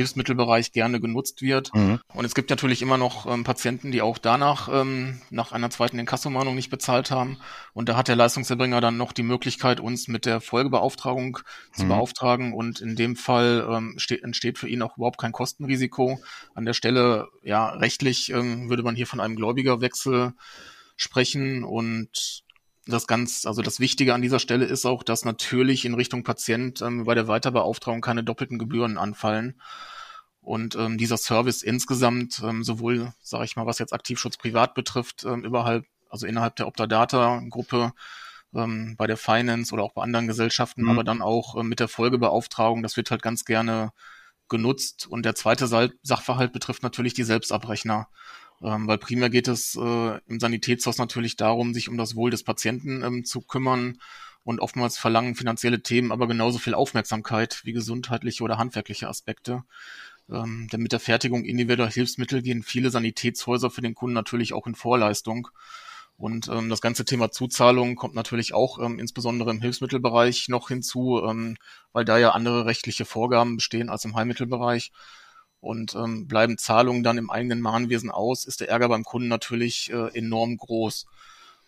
[0.00, 1.74] Hilfsmittelbereich gerne genutzt wird.
[1.74, 2.00] Mhm.
[2.14, 5.98] Und es gibt natürlich immer noch ähm, Patienten, die auch danach ähm, nach einer zweiten
[5.98, 7.38] Inkassomahnung nicht bezahlt haben.
[7.74, 11.78] Und da hat der Leistungserbringer dann noch die Möglichkeit, uns mit der Folgebeauftragung mhm.
[11.78, 12.54] zu beauftragen.
[12.54, 16.20] Und in dem Fall ähm, steht, entsteht für ihn auch überhaupt kein Kostenrisiko.
[16.54, 20.32] An der Stelle, ja, rechtlich ähm, würde man hier von einem Gläubigerwechsel
[20.96, 22.42] sprechen und
[22.86, 26.80] das ganz, also das Wichtige an dieser Stelle ist auch, dass natürlich in Richtung Patient
[26.82, 29.60] ähm, bei der Weiterbeauftragung keine doppelten Gebühren anfallen.
[30.40, 35.24] Und ähm, dieser Service insgesamt, ähm, sowohl, sage ich mal, was jetzt Aktivschutz privat betrifft,
[35.24, 37.92] ähm, überhalb, also innerhalb der Optadata-Gruppe,
[38.54, 40.90] ähm, bei der Finance oder auch bei anderen Gesellschaften, mhm.
[40.90, 43.92] aber dann auch ähm, mit der Folgebeauftragung, das wird halt ganz gerne
[44.48, 45.06] genutzt.
[45.06, 45.68] Und der zweite
[46.02, 48.08] Sachverhalt betrifft natürlich die Selbstabrechner.
[48.62, 52.42] Ähm, weil primär geht es äh, im Sanitätshaus natürlich darum, sich um das Wohl des
[52.44, 53.98] Patienten ähm, zu kümmern.
[54.42, 59.64] Und oftmals verlangen finanzielle Themen aber genauso viel Aufmerksamkeit wie gesundheitliche oder handwerkliche Aspekte.
[60.30, 64.66] Ähm, denn mit der Fertigung individueller Hilfsmittel gehen viele Sanitätshäuser für den Kunden natürlich auch
[64.66, 65.48] in Vorleistung.
[66.16, 71.22] Und ähm, das ganze Thema Zuzahlung kommt natürlich auch ähm, insbesondere im Hilfsmittelbereich noch hinzu,
[71.24, 71.56] ähm,
[71.92, 74.92] weil da ja andere rechtliche Vorgaben bestehen als im Heilmittelbereich.
[75.60, 79.90] Und ähm, bleiben Zahlungen dann im eigenen Mahnwesen aus, ist der Ärger beim Kunden natürlich
[79.92, 81.06] äh, enorm groß.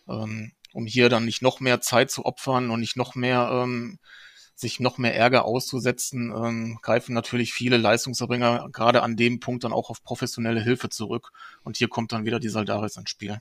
[0.08, 3.98] Ähm, um hier dann nicht noch mehr Zeit zu opfern und nicht noch mehr ähm,
[4.54, 9.72] sich noch mehr Ärger auszusetzen, ähm, greifen natürlich viele Leistungserbringer gerade an dem Punkt dann
[9.72, 11.32] auch auf professionelle Hilfe zurück.
[11.64, 13.40] Und hier kommt dann wieder die Saldaris ins Spiel.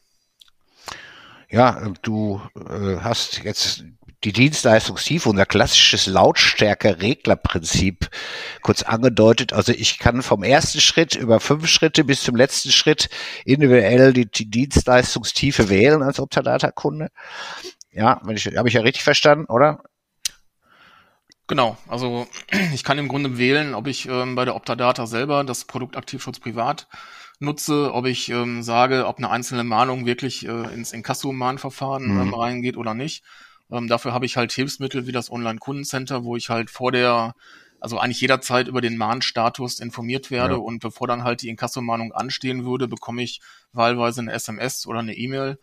[1.49, 3.83] Ja, du äh, hast jetzt
[4.23, 8.09] die Dienstleistungstiefe, unser klassisches Lautstärke-Reglerprinzip
[8.61, 9.53] kurz angedeutet.
[9.53, 13.09] Also ich kann vom ersten Schritt über fünf Schritte bis zum letzten Schritt
[13.45, 17.09] individuell die, die Dienstleistungstiefe wählen als Optadata-Kunde.
[17.91, 19.83] Ja, wenn ich, habe ich ja richtig verstanden, oder?
[21.47, 22.27] Genau, also
[22.73, 26.39] ich kann im Grunde wählen, ob ich ähm, bei der Optadata selber das Produkt Aktivschutz
[26.39, 26.87] privat
[27.41, 32.21] nutze, ob ich ähm, sage, ob eine einzelne Mahnung wirklich äh, ins Inkasso-Mahnverfahren mhm.
[32.21, 33.23] ähm, reingeht oder nicht.
[33.71, 37.33] Ähm, dafür habe ich halt Hilfsmittel wie das Online-Kundencenter, wo ich halt vor der,
[37.79, 40.59] also eigentlich jederzeit über den Mahnstatus informiert werde ja.
[40.59, 43.41] und bevor dann halt die Inkassomahnung anstehen würde, bekomme ich
[43.73, 45.59] wahlweise eine SMS oder eine E-Mail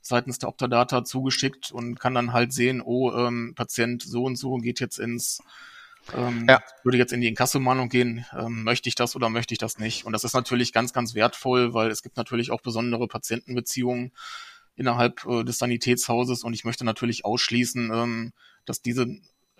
[0.00, 4.56] seitens der Optadata zugeschickt und kann dann halt sehen, oh, ähm, Patient so und so
[4.56, 5.40] geht jetzt ins
[6.14, 6.60] ähm, ja.
[6.82, 10.04] würde jetzt in die Inkassomahnung gehen, ähm, möchte ich das oder möchte ich das nicht?
[10.04, 14.12] Und das ist natürlich ganz, ganz wertvoll, weil es gibt natürlich auch besondere Patientenbeziehungen,
[14.76, 18.32] innerhalb äh, des Sanitätshauses und ich möchte natürlich ausschließen, ähm,
[18.64, 19.06] dass diese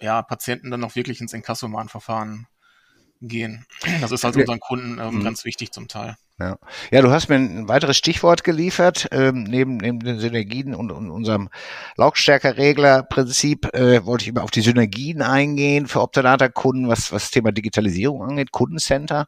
[0.01, 2.47] ja, Patienten dann noch wirklich ins Inkassomahnverfahren
[3.21, 3.65] gehen.
[4.01, 5.25] Das ist halt unseren Kunden ähm, mhm.
[5.25, 6.17] ganz wichtig zum Teil.
[6.39, 6.59] Ja.
[6.91, 11.11] ja, du hast mir ein weiteres Stichwort geliefert, ähm, neben, neben den Synergien und, und
[11.11, 11.51] unserem
[11.97, 17.53] Lautstärkerreglerprinzip äh, wollte ich immer auf die Synergien eingehen für Optadata-Kunden, was, was das Thema
[17.53, 19.27] Digitalisierung angeht, Kundencenter.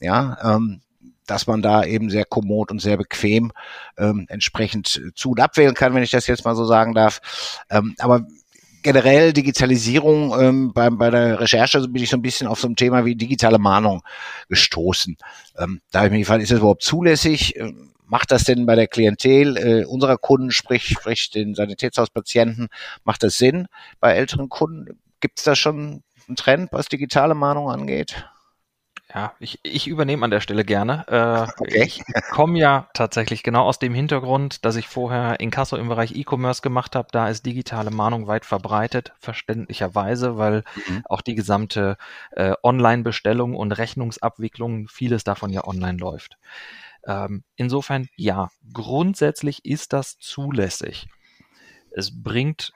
[0.00, 0.82] Ja, ähm,
[1.26, 3.52] dass man da eben sehr kommod und sehr bequem
[3.98, 7.62] ähm, entsprechend zu- und abwählen kann, wenn ich das jetzt mal so sagen darf.
[7.70, 8.26] Ähm, aber
[8.84, 12.76] generell Digitalisierung ähm, bei, bei der Recherche bin ich so ein bisschen auf so ein
[12.76, 14.02] Thema wie digitale Mahnung
[14.48, 15.16] gestoßen.
[15.58, 17.56] Ähm, da habe ich mich gefragt, ist das überhaupt zulässig?
[17.56, 22.68] Ähm, macht das denn bei der Klientel äh, unserer Kunden, sprich, sprich den Sanitätshauspatienten,
[23.04, 23.66] macht das Sinn
[24.00, 25.00] bei älteren Kunden?
[25.20, 28.26] Gibt es da schon einen Trend, was digitale Mahnung angeht?
[29.14, 31.04] Ja, ich, ich übernehme an der Stelle gerne.
[31.14, 31.84] Äh, okay.
[31.84, 36.60] Ich komme ja tatsächlich genau aus dem Hintergrund, dass ich vorher Inkasso im Bereich E-Commerce
[36.60, 37.08] gemacht habe.
[37.12, 41.02] Da ist digitale Mahnung weit verbreitet, verständlicherweise, weil mhm.
[41.04, 41.96] auch die gesamte
[42.32, 46.36] äh, Online-Bestellung und Rechnungsabwicklung, vieles davon ja online läuft.
[47.06, 51.06] Ähm, insofern, ja, grundsätzlich ist das zulässig.
[51.92, 52.72] Es bringt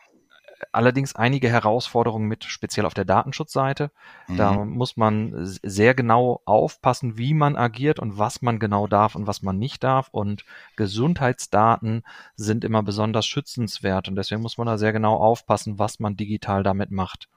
[0.72, 3.90] allerdings einige Herausforderungen mit, speziell auf der Datenschutzseite.
[4.26, 4.36] Mhm.
[4.36, 9.26] Da muss man sehr genau aufpassen, wie man agiert und was man genau darf und
[9.26, 10.08] was man nicht darf.
[10.10, 10.44] Und
[10.76, 12.02] Gesundheitsdaten
[12.36, 16.62] sind immer besonders schützenswert und deswegen muss man da sehr genau aufpassen, was man digital
[16.62, 17.28] damit macht.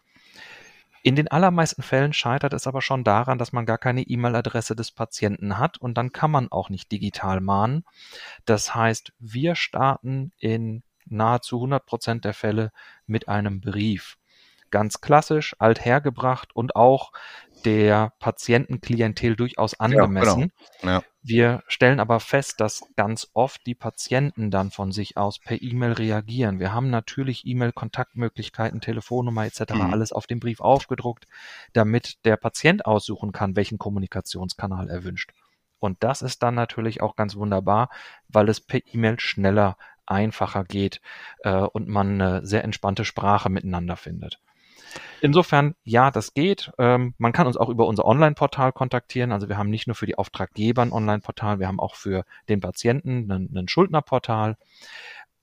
[1.04, 4.92] In den allermeisten Fällen scheitert es aber schon daran, dass man gar keine E-Mail-Adresse des
[4.92, 7.86] Patienten hat und dann kann man auch nicht digital mahnen.
[8.46, 12.72] Das heißt, wir starten in nahezu 100 Prozent der Fälle
[13.06, 14.18] mit einem Brief.
[14.70, 17.12] Ganz klassisch, althergebracht und auch
[17.66, 20.40] der Patientenklientel durchaus angemessen.
[20.42, 20.94] Ja, genau.
[20.94, 21.04] ja.
[21.24, 25.92] Wir stellen aber fest, dass ganz oft die Patienten dann von sich aus per E-Mail
[25.92, 26.60] reagieren.
[26.60, 29.74] Wir haben natürlich E-Mail-Kontaktmöglichkeiten, Telefonnummer etc.
[29.74, 29.94] Mhm.
[29.94, 31.28] alles auf dem Brief aufgedruckt,
[31.74, 35.32] damit der Patient aussuchen kann, welchen Kommunikationskanal er wünscht.
[35.78, 37.90] Und das ist dann natürlich auch ganz wunderbar,
[38.28, 39.78] weil es per E-Mail schneller,
[40.12, 41.02] einfacher geht
[41.44, 44.40] äh, und man eine sehr entspannte Sprache miteinander findet.
[45.22, 46.72] Insofern, ja, das geht.
[46.78, 49.32] Ähm, man kann uns auch über unser Online-Portal kontaktieren.
[49.32, 52.60] Also wir haben nicht nur für die Auftraggeber ein Online-Portal, wir haben auch für den
[52.60, 54.58] Patienten ein, ein Schuldnerportal.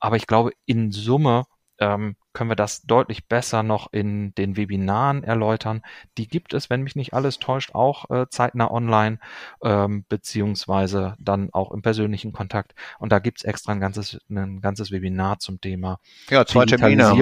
[0.00, 1.44] Aber ich glaube, in Summe
[1.78, 5.82] ähm, können wir das deutlich besser noch in den Webinaren erläutern.
[6.18, 9.18] Die gibt es, wenn mich nicht alles täuscht, auch äh, zeitnah online,
[9.60, 12.76] ähm, beziehungsweise dann auch im persönlichen Kontakt.
[13.00, 15.98] Und da gibt es extra ein ganzes, ein ganzes Webinar zum Thema.
[16.30, 17.12] Ja, zwei Termine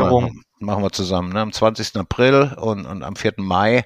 [0.58, 1.32] machen wir zusammen.
[1.32, 1.40] Ne?
[1.40, 1.96] Am 20.
[1.96, 3.34] April und, und am 4.
[3.38, 3.84] Mai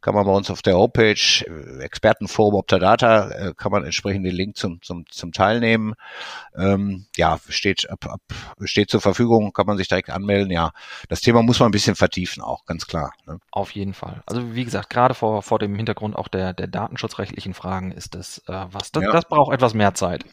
[0.00, 4.34] kann man bei uns auf der Homepage äh, Expertenforum Optadata, äh, kann man entsprechend den
[4.34, 5.94] Link zum, zum, zum Teilnehmen.
[6.56, 8.20] Ähm, ja, steht, ab, ab,
[8.64, 10.50] steht zur Verfügung, kann man sich direkt anmelden.
[10.50, 10.70] Ja,
[11.08, 13.12] das Thema muss man ein bisschen vertiefen auch, ganz klar.
[13.26, 13.38] Ne?
[13.50, 14.22] Auf jeden Fall.
[14.26, 18.38] Also wie gesagt, gerade vor, vor dem Hintergrund auch der, der datenschutzrechtlichen Fragen ist das
[18.46, 18.92] äh, was.
[18.92, 19.12] Das, ja.
[19.12, 20.24] das braucht etwas mehr Zeit.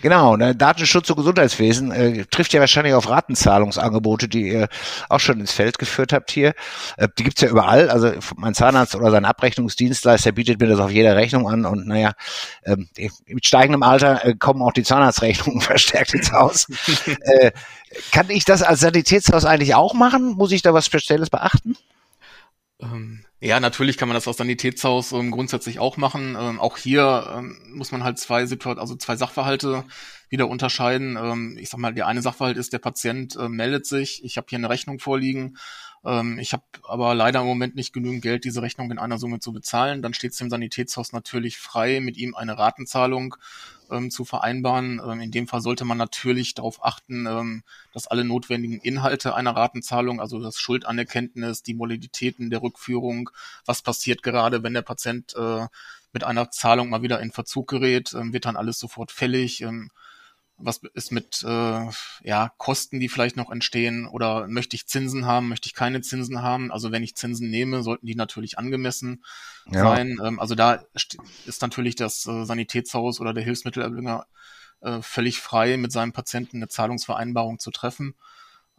[0.00, 4.68] Genau, ne, Datenschutz und Gesundheitswesen äh, trifft ja wahrscheinlich auf Ratenzahlungsangebote, die ihr
[5.12, 6.54] auch schon ins Feld geführt habt hier.
[6.96, 7.90] Äh, die gibt's ja überall.
[7.90, 12.12] Also mein Zahnarzt oder sein Abrechnungsdienstleister bietet mir das auf jeder Rechnung an und naja,
[12.64, 12.88] ähm,
[13.26, 16.66] mit steigendem Alter äh, kommen auch die Zahnarztrechnungen verstärkt ins Haus.
[17.20, 17.52] äh,
[18.10, 20.34] kann ich das als Sanitätshaus eigentlich auch machen?
[20.34, 21.76] Muss ich da was Spezielles beachten?
[22.80, 26.36] Ähm, ja, natürlich kann man das aus Sanitätshaus ähm, grundsätzlich auch machen.
[26.38, 29.84] Ähm, auch hier ähm, muss man halt zwei Situationen, also zwei Sachverhalte
[30.28, 31.18] wieder unterscheiden.
[31.20, 34.46] Ähm, ich sag mal, der eine Sachverhalt ist, der Patient äh, meldet sich, ich habe
[34.48, 35.58] hier eine Rechnung vorliegen
[36.04, 39.40] ähm, ich habe aber leider im Moment nicht genügend Geld, diese Rechnung in einer Summe
[39.40, 40.02] zu bezahlen.
[40.02, 43.36] Dann steht es dem Sanitätshaus natürlich frei, mit ihm eine Ratenzahlung
[43.92, 45.00] ähm, zu vereinbaren.
[45.04, 49.54] Ähm, in dem Fall sollte man natürlich darauf achten, ähm, dass alle notwendigen Inhalte einer
[49.54, 53.30] Ratenzahlung, also das Schuldanerkenntnis, die Modalitäten der Rückführung,
[53.66, 55.66] was passiert gerade, wenn der Patient äh,
[56.12, 59.64] mit einer Zahlung mal wieder in Verzug gerät, ähm, wird dann alles sofort fällig.
[60.64, 61.88] Was ist mit äh,
[62.22, 66.42] ja, Kosten, die vielleicht noch entstehen oder möchte ich Zinsen haben, möchte ich keine Zinsen
[66.42, 66.70] haben?
[66.72, 69.24] Also wenn ich Zinsen nehme, sollten die natürlich angemessen
[69.70, 69.82] ja.
[69.82, 70.18] sein.
[70.22, 70.84] Ähm, also da
[71.46, 74.26] ist natürlich das äh, Sanitätshaus oder der Hilfsmittelerbringer
[74.80, 78.14] äh, völlig frei, mit seinem Patienten eine Zahlungsvereinbarung zu treffen.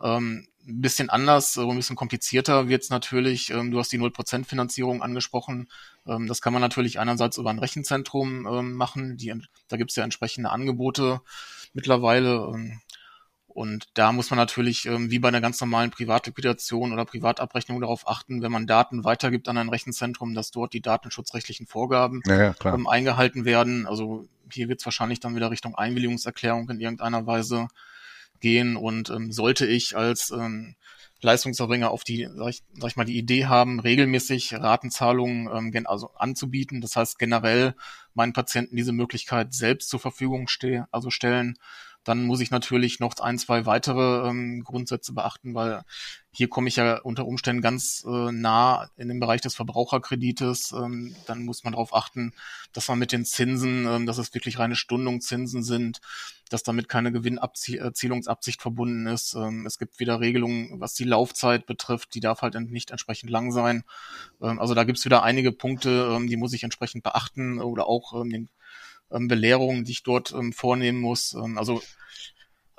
[0.01, 3.49] Ähm, ein bisschen anders, so ein bisschen komplizierter wird es natürlich.
[3.49, 5.69] Ähm, du hast die 0% Finanzierung angesprochen.
[6.07, 9.17] Ähm, das kann man natürlich einerseits über ein Rechenzentrum ähm, machen.
[9.17, 9.33] Die,
[9.67, 11.21] da gibt es ja entsprechende Angebote
[11.73, 12.51] mittlerweile.
[12.53, 12.81] Ähm,
[13.47, 18.07] und da muss man natürlich, ähm, wie bei einer ganz normalen Privatliquidation oder Privatabrechnung darauf
[18.07, 22.73] achten, wenn man Daten weitergibt an ein Rechenzentrum, dass dort die datenschutzrechtlichen Vorgaben ja, ja,
[22.73, 23.85] ähm, eingehalten werden.
[23.85, 27.67] Also hier wird es wahrscheinlich dann wieder Richtung Einwilligungserklärung in irgendeiner Weise
[28.39, 28.75] gehen.
[28.75, 30.75] Und ähm, sollte ich als ähm,
[31.21, 36.11] Leistungserbringer auf die, sag ich, sag ich mal, die Idee haben, regelmäßig Ratenzahlungen ähm, also
[36.15, 36.81] anzubieten.
[36.81, 37.75] Das heißt generell
[38.13, 41.57] meinen Patienten diese Möglichkeit selbst zur Verfügung ste also stellen
[42.03, 45.83] dann muss ich natürlich noch ein, zwei weitere ähm, Grundsätze beachten, weil
[46.31, 50.73] hier komme ich ja unter Umständen ganz äh, nah in den Bereich des Verbraucherkredites.
[50.73, 52.33] Ähm, dann muss man darauf achten,
[52.73, 56.01] dass man mit den Zinsen, ähm, dass es wirklich reine Stundungszinsen sind,
[56.49, 59.35] dass damit keine Gewinnerzielungsabsicht verbunden ist.
[59.35, 63.51] Ähm, es gibt wieder Regelungen, was die Laufzeit betrifft, die darf halt nicht entsprechend lang
[63.51, 63.83] sein.
[64.41, 67.87] Ähm, also da gibt es wieder einige Punkte, ähm, die muss ich entsprechend beachten oder
[67.87, 68.49] auch ähm, den
[69.13, 71.33] ähm, Belehrungen, die ich dort ähm, vornehmen muss.
[71.33, 71.81] Ähm, also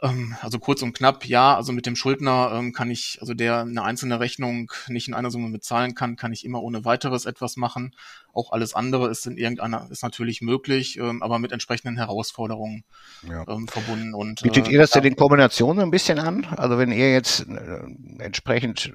[0.02, 3.60] ähm, also kurz und knapp, ja, also mit dem Schuldner ähm, kann ich, also der
[3.60, 7.56] eine einzelne Rechnung nicht in einer Summe bezahlen kann, kann ich immer ohne weiteres etwas
[7.56, 7.94] machen.
[8.32, 12.84] Auch alles andere ist in irgendeiner, ist natürlich möglich, ähm, aber mit entsprechenden Herausforderungen
[13.28, 13.46] ja.
[13.48, 14.14] ähm, verbunden.
[14.14, 16.44] Und, Bietet äh, ihr das denn in Kombination ein bisschen an?
[16.44, 17.84] Also wenn ihr jetzt äh,
[18.18, 18.92] entsprechend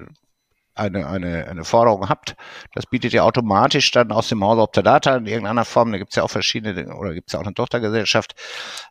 [0.80, 2.36] eine, eine, eine Forderung habt,
[2.74, 6.16] das bietet ihr automatisch dann aus dem Hause Optadata in irgendeiner Form, da gibt es
[6.16, 8.34] ja auch verschiedene, oder gibt es ja auch eine Tochtergesellschaft,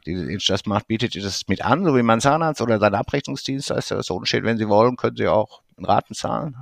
[0.05, 3.95] die das macht, bietet ihr das mit an, so wie mein Zahnarzt oder sein Abrechnungsdienstleister
[3.95, 6.55] das so steht, wenn sie wollen, können sie auch in Raten zahlen.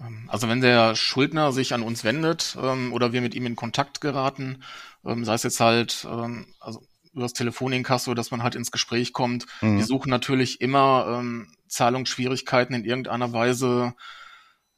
[0.00, 3.56] Ähm, also wenn der Schuldner sich an uns wendet ähm, oder wir mit ihm in
[3.56, 4.62] Kontakt geraten,
[5.04, 6.82] ähm, sei es jetzt halt, ähm, also
[7.12, 9.46] über das Telefoninkasso, dass man halt ins Gespräch kommt.
[9.60, 9.78] Mhm.
[9.78, 13.94] Wir suchen natürlich immer ähm, Zahlungsschwierigkeiten in irgendeiner Weise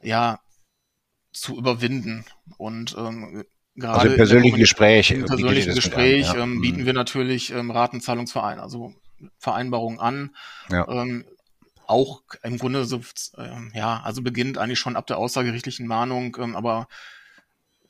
[0.03, 0.41] ja,
[1.33, 2.25] zu überwinden.
[2.59, 6.43] Und ähm, gerade also im persönlichen Gespräch, im persönlichen Gespräch an, ja.
[6.43, 6.87] ähm, bieten mhm.
[6.87, 8.95] wir natürlich ähm, Ratenzahlungsverein, also
[9.38, 10.37] Vereinbarungen an.
[10.71, 10.87] Ja.
[10.88, 11.25] Ähm,
[11.87, 13.03] auch im Grunde so,
[13.37, 16.88] äh, ja, also beginnt eigentlich schon ab der außergerichtlichen Mahnung, ähm, aber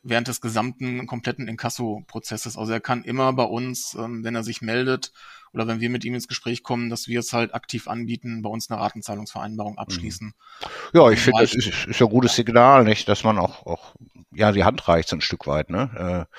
[0.02, 2.56] während des gesamten kompletten Inkasso-Prozesses.
[2.56, 5.12] Also er kann immer bei uns, ähm, wenn er sich meldet
[5.52, 8.48] oder wenn wir mit ihm ins Gespräch kommen, dass wir es halt aktiv anbieten, bei
[8.48, 10.28] uns eine Ratenzahlungsvereinbarung abschließen.
[10.28, 10.68] Mhm.
[10.92, 13.94] Ja, ich finde, das ist, ist ja ein gutes Signal, nicht, dass man auch, auch
[14.34, 16.28] ja die Hand reicht so ein Stück weit, ne?
[16.28, 16.36] Äh,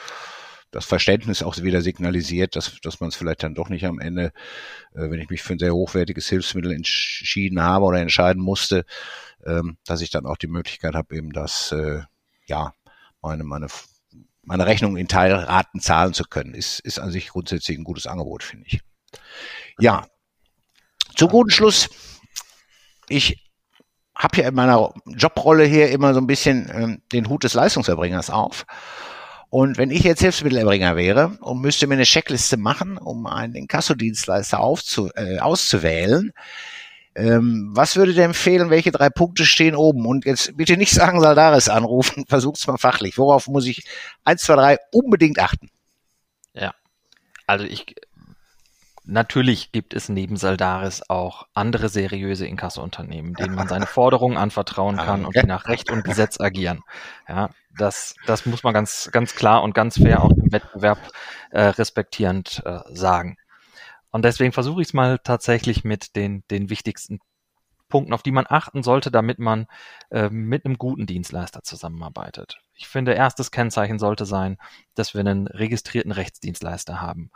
[0.73, 4.33] das Verständnis auch wieder signalisiert, dass, dass man es vielleicht dann doch nicht am Ende,
[4.93, 8.85] äh, wenn ich mich für ein sehr hochwertiges Hilfsmittel entschieden habe oder entscheiden musste,
[9.45, 12.01] ähm, dass ich dann auch die Möglichkeit habe, eben das, äh,
[12.47, 12.73] ja,
[13.21, 13.67] meine, meine,
[14.41, 16.55] meine Rechnung in Teilraten zahlen zu können.
[16.55, 18.79] Ist, ist an sich grundsätzlich ein gutes Angebot, finde ich.
[19.79, 20.05] Ja,
[21.15, 21.89] zum guten Schluss.
[23.07, 23.43] Ich
[24.15, 28.29] habe ja in meiner Jobrolle hier immer so ein bisschen ähm, den Hut des Leistungserbringers
[28.29, 28.65] auf.
[29.49, 34.59] Und wenn ich jetzt Hilfsmittelerbringer wäre und müsste mir eine Checkliste machen, um einen Inkassodienstleister
[34.59, 36.33] aufzu, äh, auszuwählen,
[37.15, 38.71] ähm, was würdet ihr empfehlen?
[38.71, 40.07] Welche drei Punkte stehen oben?
[40.07, 42.25] Und jetzt bitte nicht sagen, Saldaris anrufen.
[42.29, 43.17] Versucht's mal fachlich.
[43.17, 43.83] Worauf muss ich
[44.23, 45.69] eins, zwei, drei unbedingt achten?
[46.53, 46.73] Ja.
[47.45, 47.95] Also ich,
[49.05, 55.25] natürlich gibt es neben Saldaris auch andere seriöse Inkassounternehmen, denen man seine Forderungen anvertrauen kann
[55.25, 56.81] und die nach Recht und Gesetz agieren.
[57.27, 60.99] Ja, das, das muss man ganz, ganz klar und ganz fair auch im Wettbewerb
[61.51, 63.37] äh, respektierend äh, sagen.
[64.11, 67.19] Und deswegen versuche ich es mal tatsächlich mit den, den wichtigsten
[67.89, 69.67] Punkten, auf die man achten sollte, damit man
[70.09, 72.59] äh, mit einem guten Dienstleister zusammenarbeitet.
[72.73, 74.57] Ich finde, erstes Kennzeichen sollte sein,
[74.95, 77.31] dass wir einen registrierten Rechtsdienstleister haben.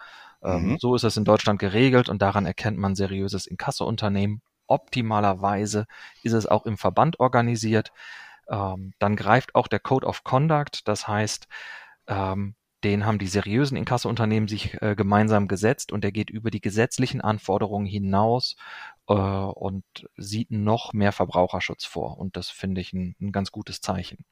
[0.48, 0.78] Ähm, mhm.
[0.80, 4.42] So ist es in Deutschland geregelt und daran erkennt man seriöses Inkassounternehmen.
[4.68, 5.86] Optimalerweise
[6.24, 7.92] ist es auch im Verband organisiert.
[8.50, 11.48] Ähm, dann greift auch der Code of Conduct, das heißt,
[12.08, 16.62] ähm, den haben die seriösen Inkassounternehmen sich äh, gemeinsam gesetzt und der geht über die
[16.62, 18.56] gesetzlichen Anforderungen hinaus
[19.08, 19.84] äh, und
[20.16, 22.18] sieht noch mehr Verbraucherschutz vor.
[22.20, 24.26] Und das finde ich ein, ein ganz gutes Zeichen.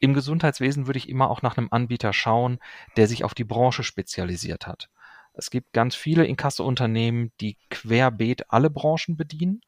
[0.00, 2.58] Im Gesundheitswesen würde ich immer auch nach einem Anbieter schauen,
[2.96, 4.88] der sich auf die Branche spezialisiert hat.
[5.34, 9.60] Es gibt ganz viele Inkassounternehmen, die querbeet alle Branchen bedienen.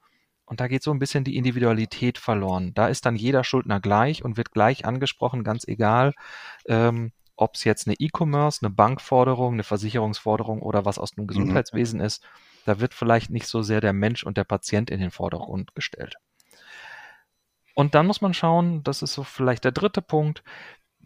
[0.45, 2.73] Und da geht so ein bisschen die Individualität verloren.
[2.75, 6.15] Da ist dann jeder Schuldner gleich und wird gleich angesprochen, ganz egal,
[6.67, 11.29] ähm, ob es jetzt eine E-Commerce, eine Bankforderung, eine Versicherungsforderung oder was aus dem mhm.
[11.29, 12.07] Gesundheitswesen mhm.
[12.07, 12.25] ist,
[12.65, 16.17] da wird vielleicht nicht so sehr der Mensch und der Patient in den Vordergrund gestellt.
[17.75, 20.43] Und dann muss man schauen, das ist so vielleicht der dritte Punkt,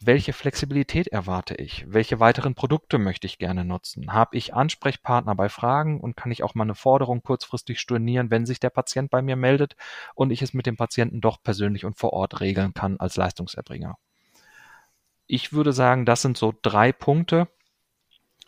[0.02, 1.84] welche Flexibilität erwarte ich?
[1.86, 4.12] Welche weiteren Produkte möchte ich gerne nutzen?
[4.12, 8.46] Habe ich Ansprechpartner bei Fragen und kann ich auch mal eine Forderung kurzfristig stornieren, wenn
[8.46, 9.76] sich der Patient bei mir meldet
[10.14, 13.96] und ich es mit dem Patienten doch persönlich und vor Ort regeln kann als Leistungserbringer?
[15.30, 17.48] ich würde sagen, das sind so drei Punkte,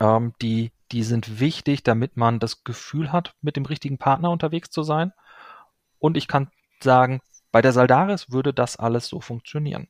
[0.00, 4.70] ähm, die, die sind wichtig, damit man das Gefühl hat, mit dem richtigen Partner unterwegs
[4.70, 5.12] zu sein.
[5.98, 7.20] Und ich kann sagen,
[7.52, 9.88] bei der Saldaris würde das alles so funktionieren.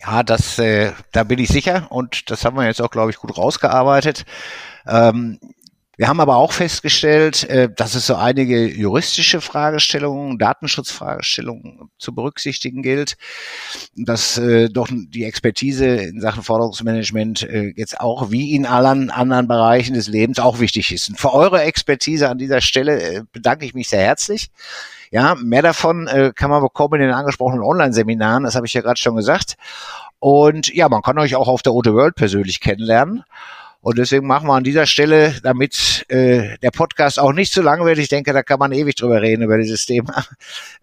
[0.00, 3.16] Ja, das, äh, da bin ich sicher und das haben wir jetzt auch, glaube ich,
[3.16, 4.24] gut rausgearbeitet.
[4.86, 5.40] Ähm,
[5.98, 12.82] wir haben aber auch festgestellt, äh, dass es so einige juristische Fragestellungen, Datenschutzfragestellungen zu berücksichtigen
[12.82, 13.16] gilt,
[13.96, 19.48] dass äh, doch die Expertise in Sachen Forderungsmanagement äh, jetzt auch wie in allen anderen
[19.48, 21.08] Bereichen des Lebens auch wichtig ist.
[21.08, 24.50] Und für eure Expertise an dieser Stelle bedanke ich mich sehr herzlich.
[25.10, 29.00] Ja, mehr davon kann man bekommen in den angesprochenen Online-Seminaren, das habe ich ja gerade
[29.00, 29.56] schon gesagt.
[30.18, 33.22] Und ja, man kann euch auch auf der Ote World persönlich kennenlernen.
[33.86, 37.84] Und deswegen machen wir an dieser Stelle, damit äh, der Podcast auch nicht zu lang
[37.84, 40.24] wird, ich denke, da kann man ewig drüber reden, über dieses Thema.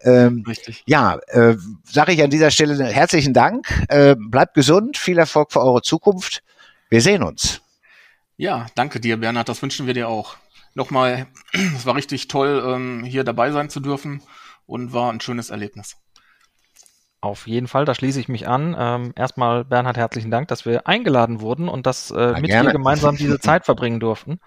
[0.06, 0.84] Ähm, Richtig.
[0.86, 3.68] Ja, äh, sage ich an dieser Stelle herzlichen Dank.
[3.90, 6.44] Äh, bleibt gesund, viel Erfolg für eure Zukunft.
[6.90, 7.62] Wir sehen uns.
[8.38, 9.50] Ja, danke dir, Bernhard.
[9.50, 10.38] Das wünschen wir dir auch.
[10.74, 11.28] Nochmal,
[11.76, 14.22] es war richtig toll, ähm, hier dabei sein zu dürfen
[14.66, 15.98] und war ein schönes Erlebnis.
[17.24, 18.76] Auf jeden Fall, da schließe ich mich an.
[18.78, 22.68] Ähm, erstmal, Bernhard, herzlichen Dank, dass wir eingeladen wurden und dass äh, mit gerne.
[22.68, 24.42] dir gemeinsam diese Zeit verbringen durften.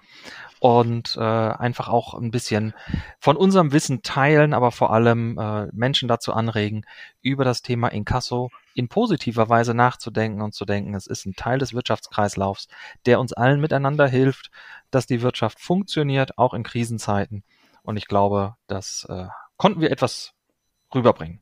[0.59, 2.75] Und äh, einfach auch ein bisschen
[3.19, 6.83] von unserem Wissen teilen, aber vor allem äh, Menschen dazu anregen,
[7.23, 11.57] über das Thema Inkasso in positiver Weise nachzudenken und zu denken, es ist ein Teil
[11.57, 12.67] des Wirtschaftskreislaufs,
[13.07, 14.51] der uns allen miteinander hilft,
[14.91, 17.43] dass die Wirtschaft funktioniert, auch in Krisenzeiten.
[17.81, 19.25] Und ich glaube, das äh,
[19.57, 20.33] konnten wir etwas
[20.93, 21.41] rüberbringen.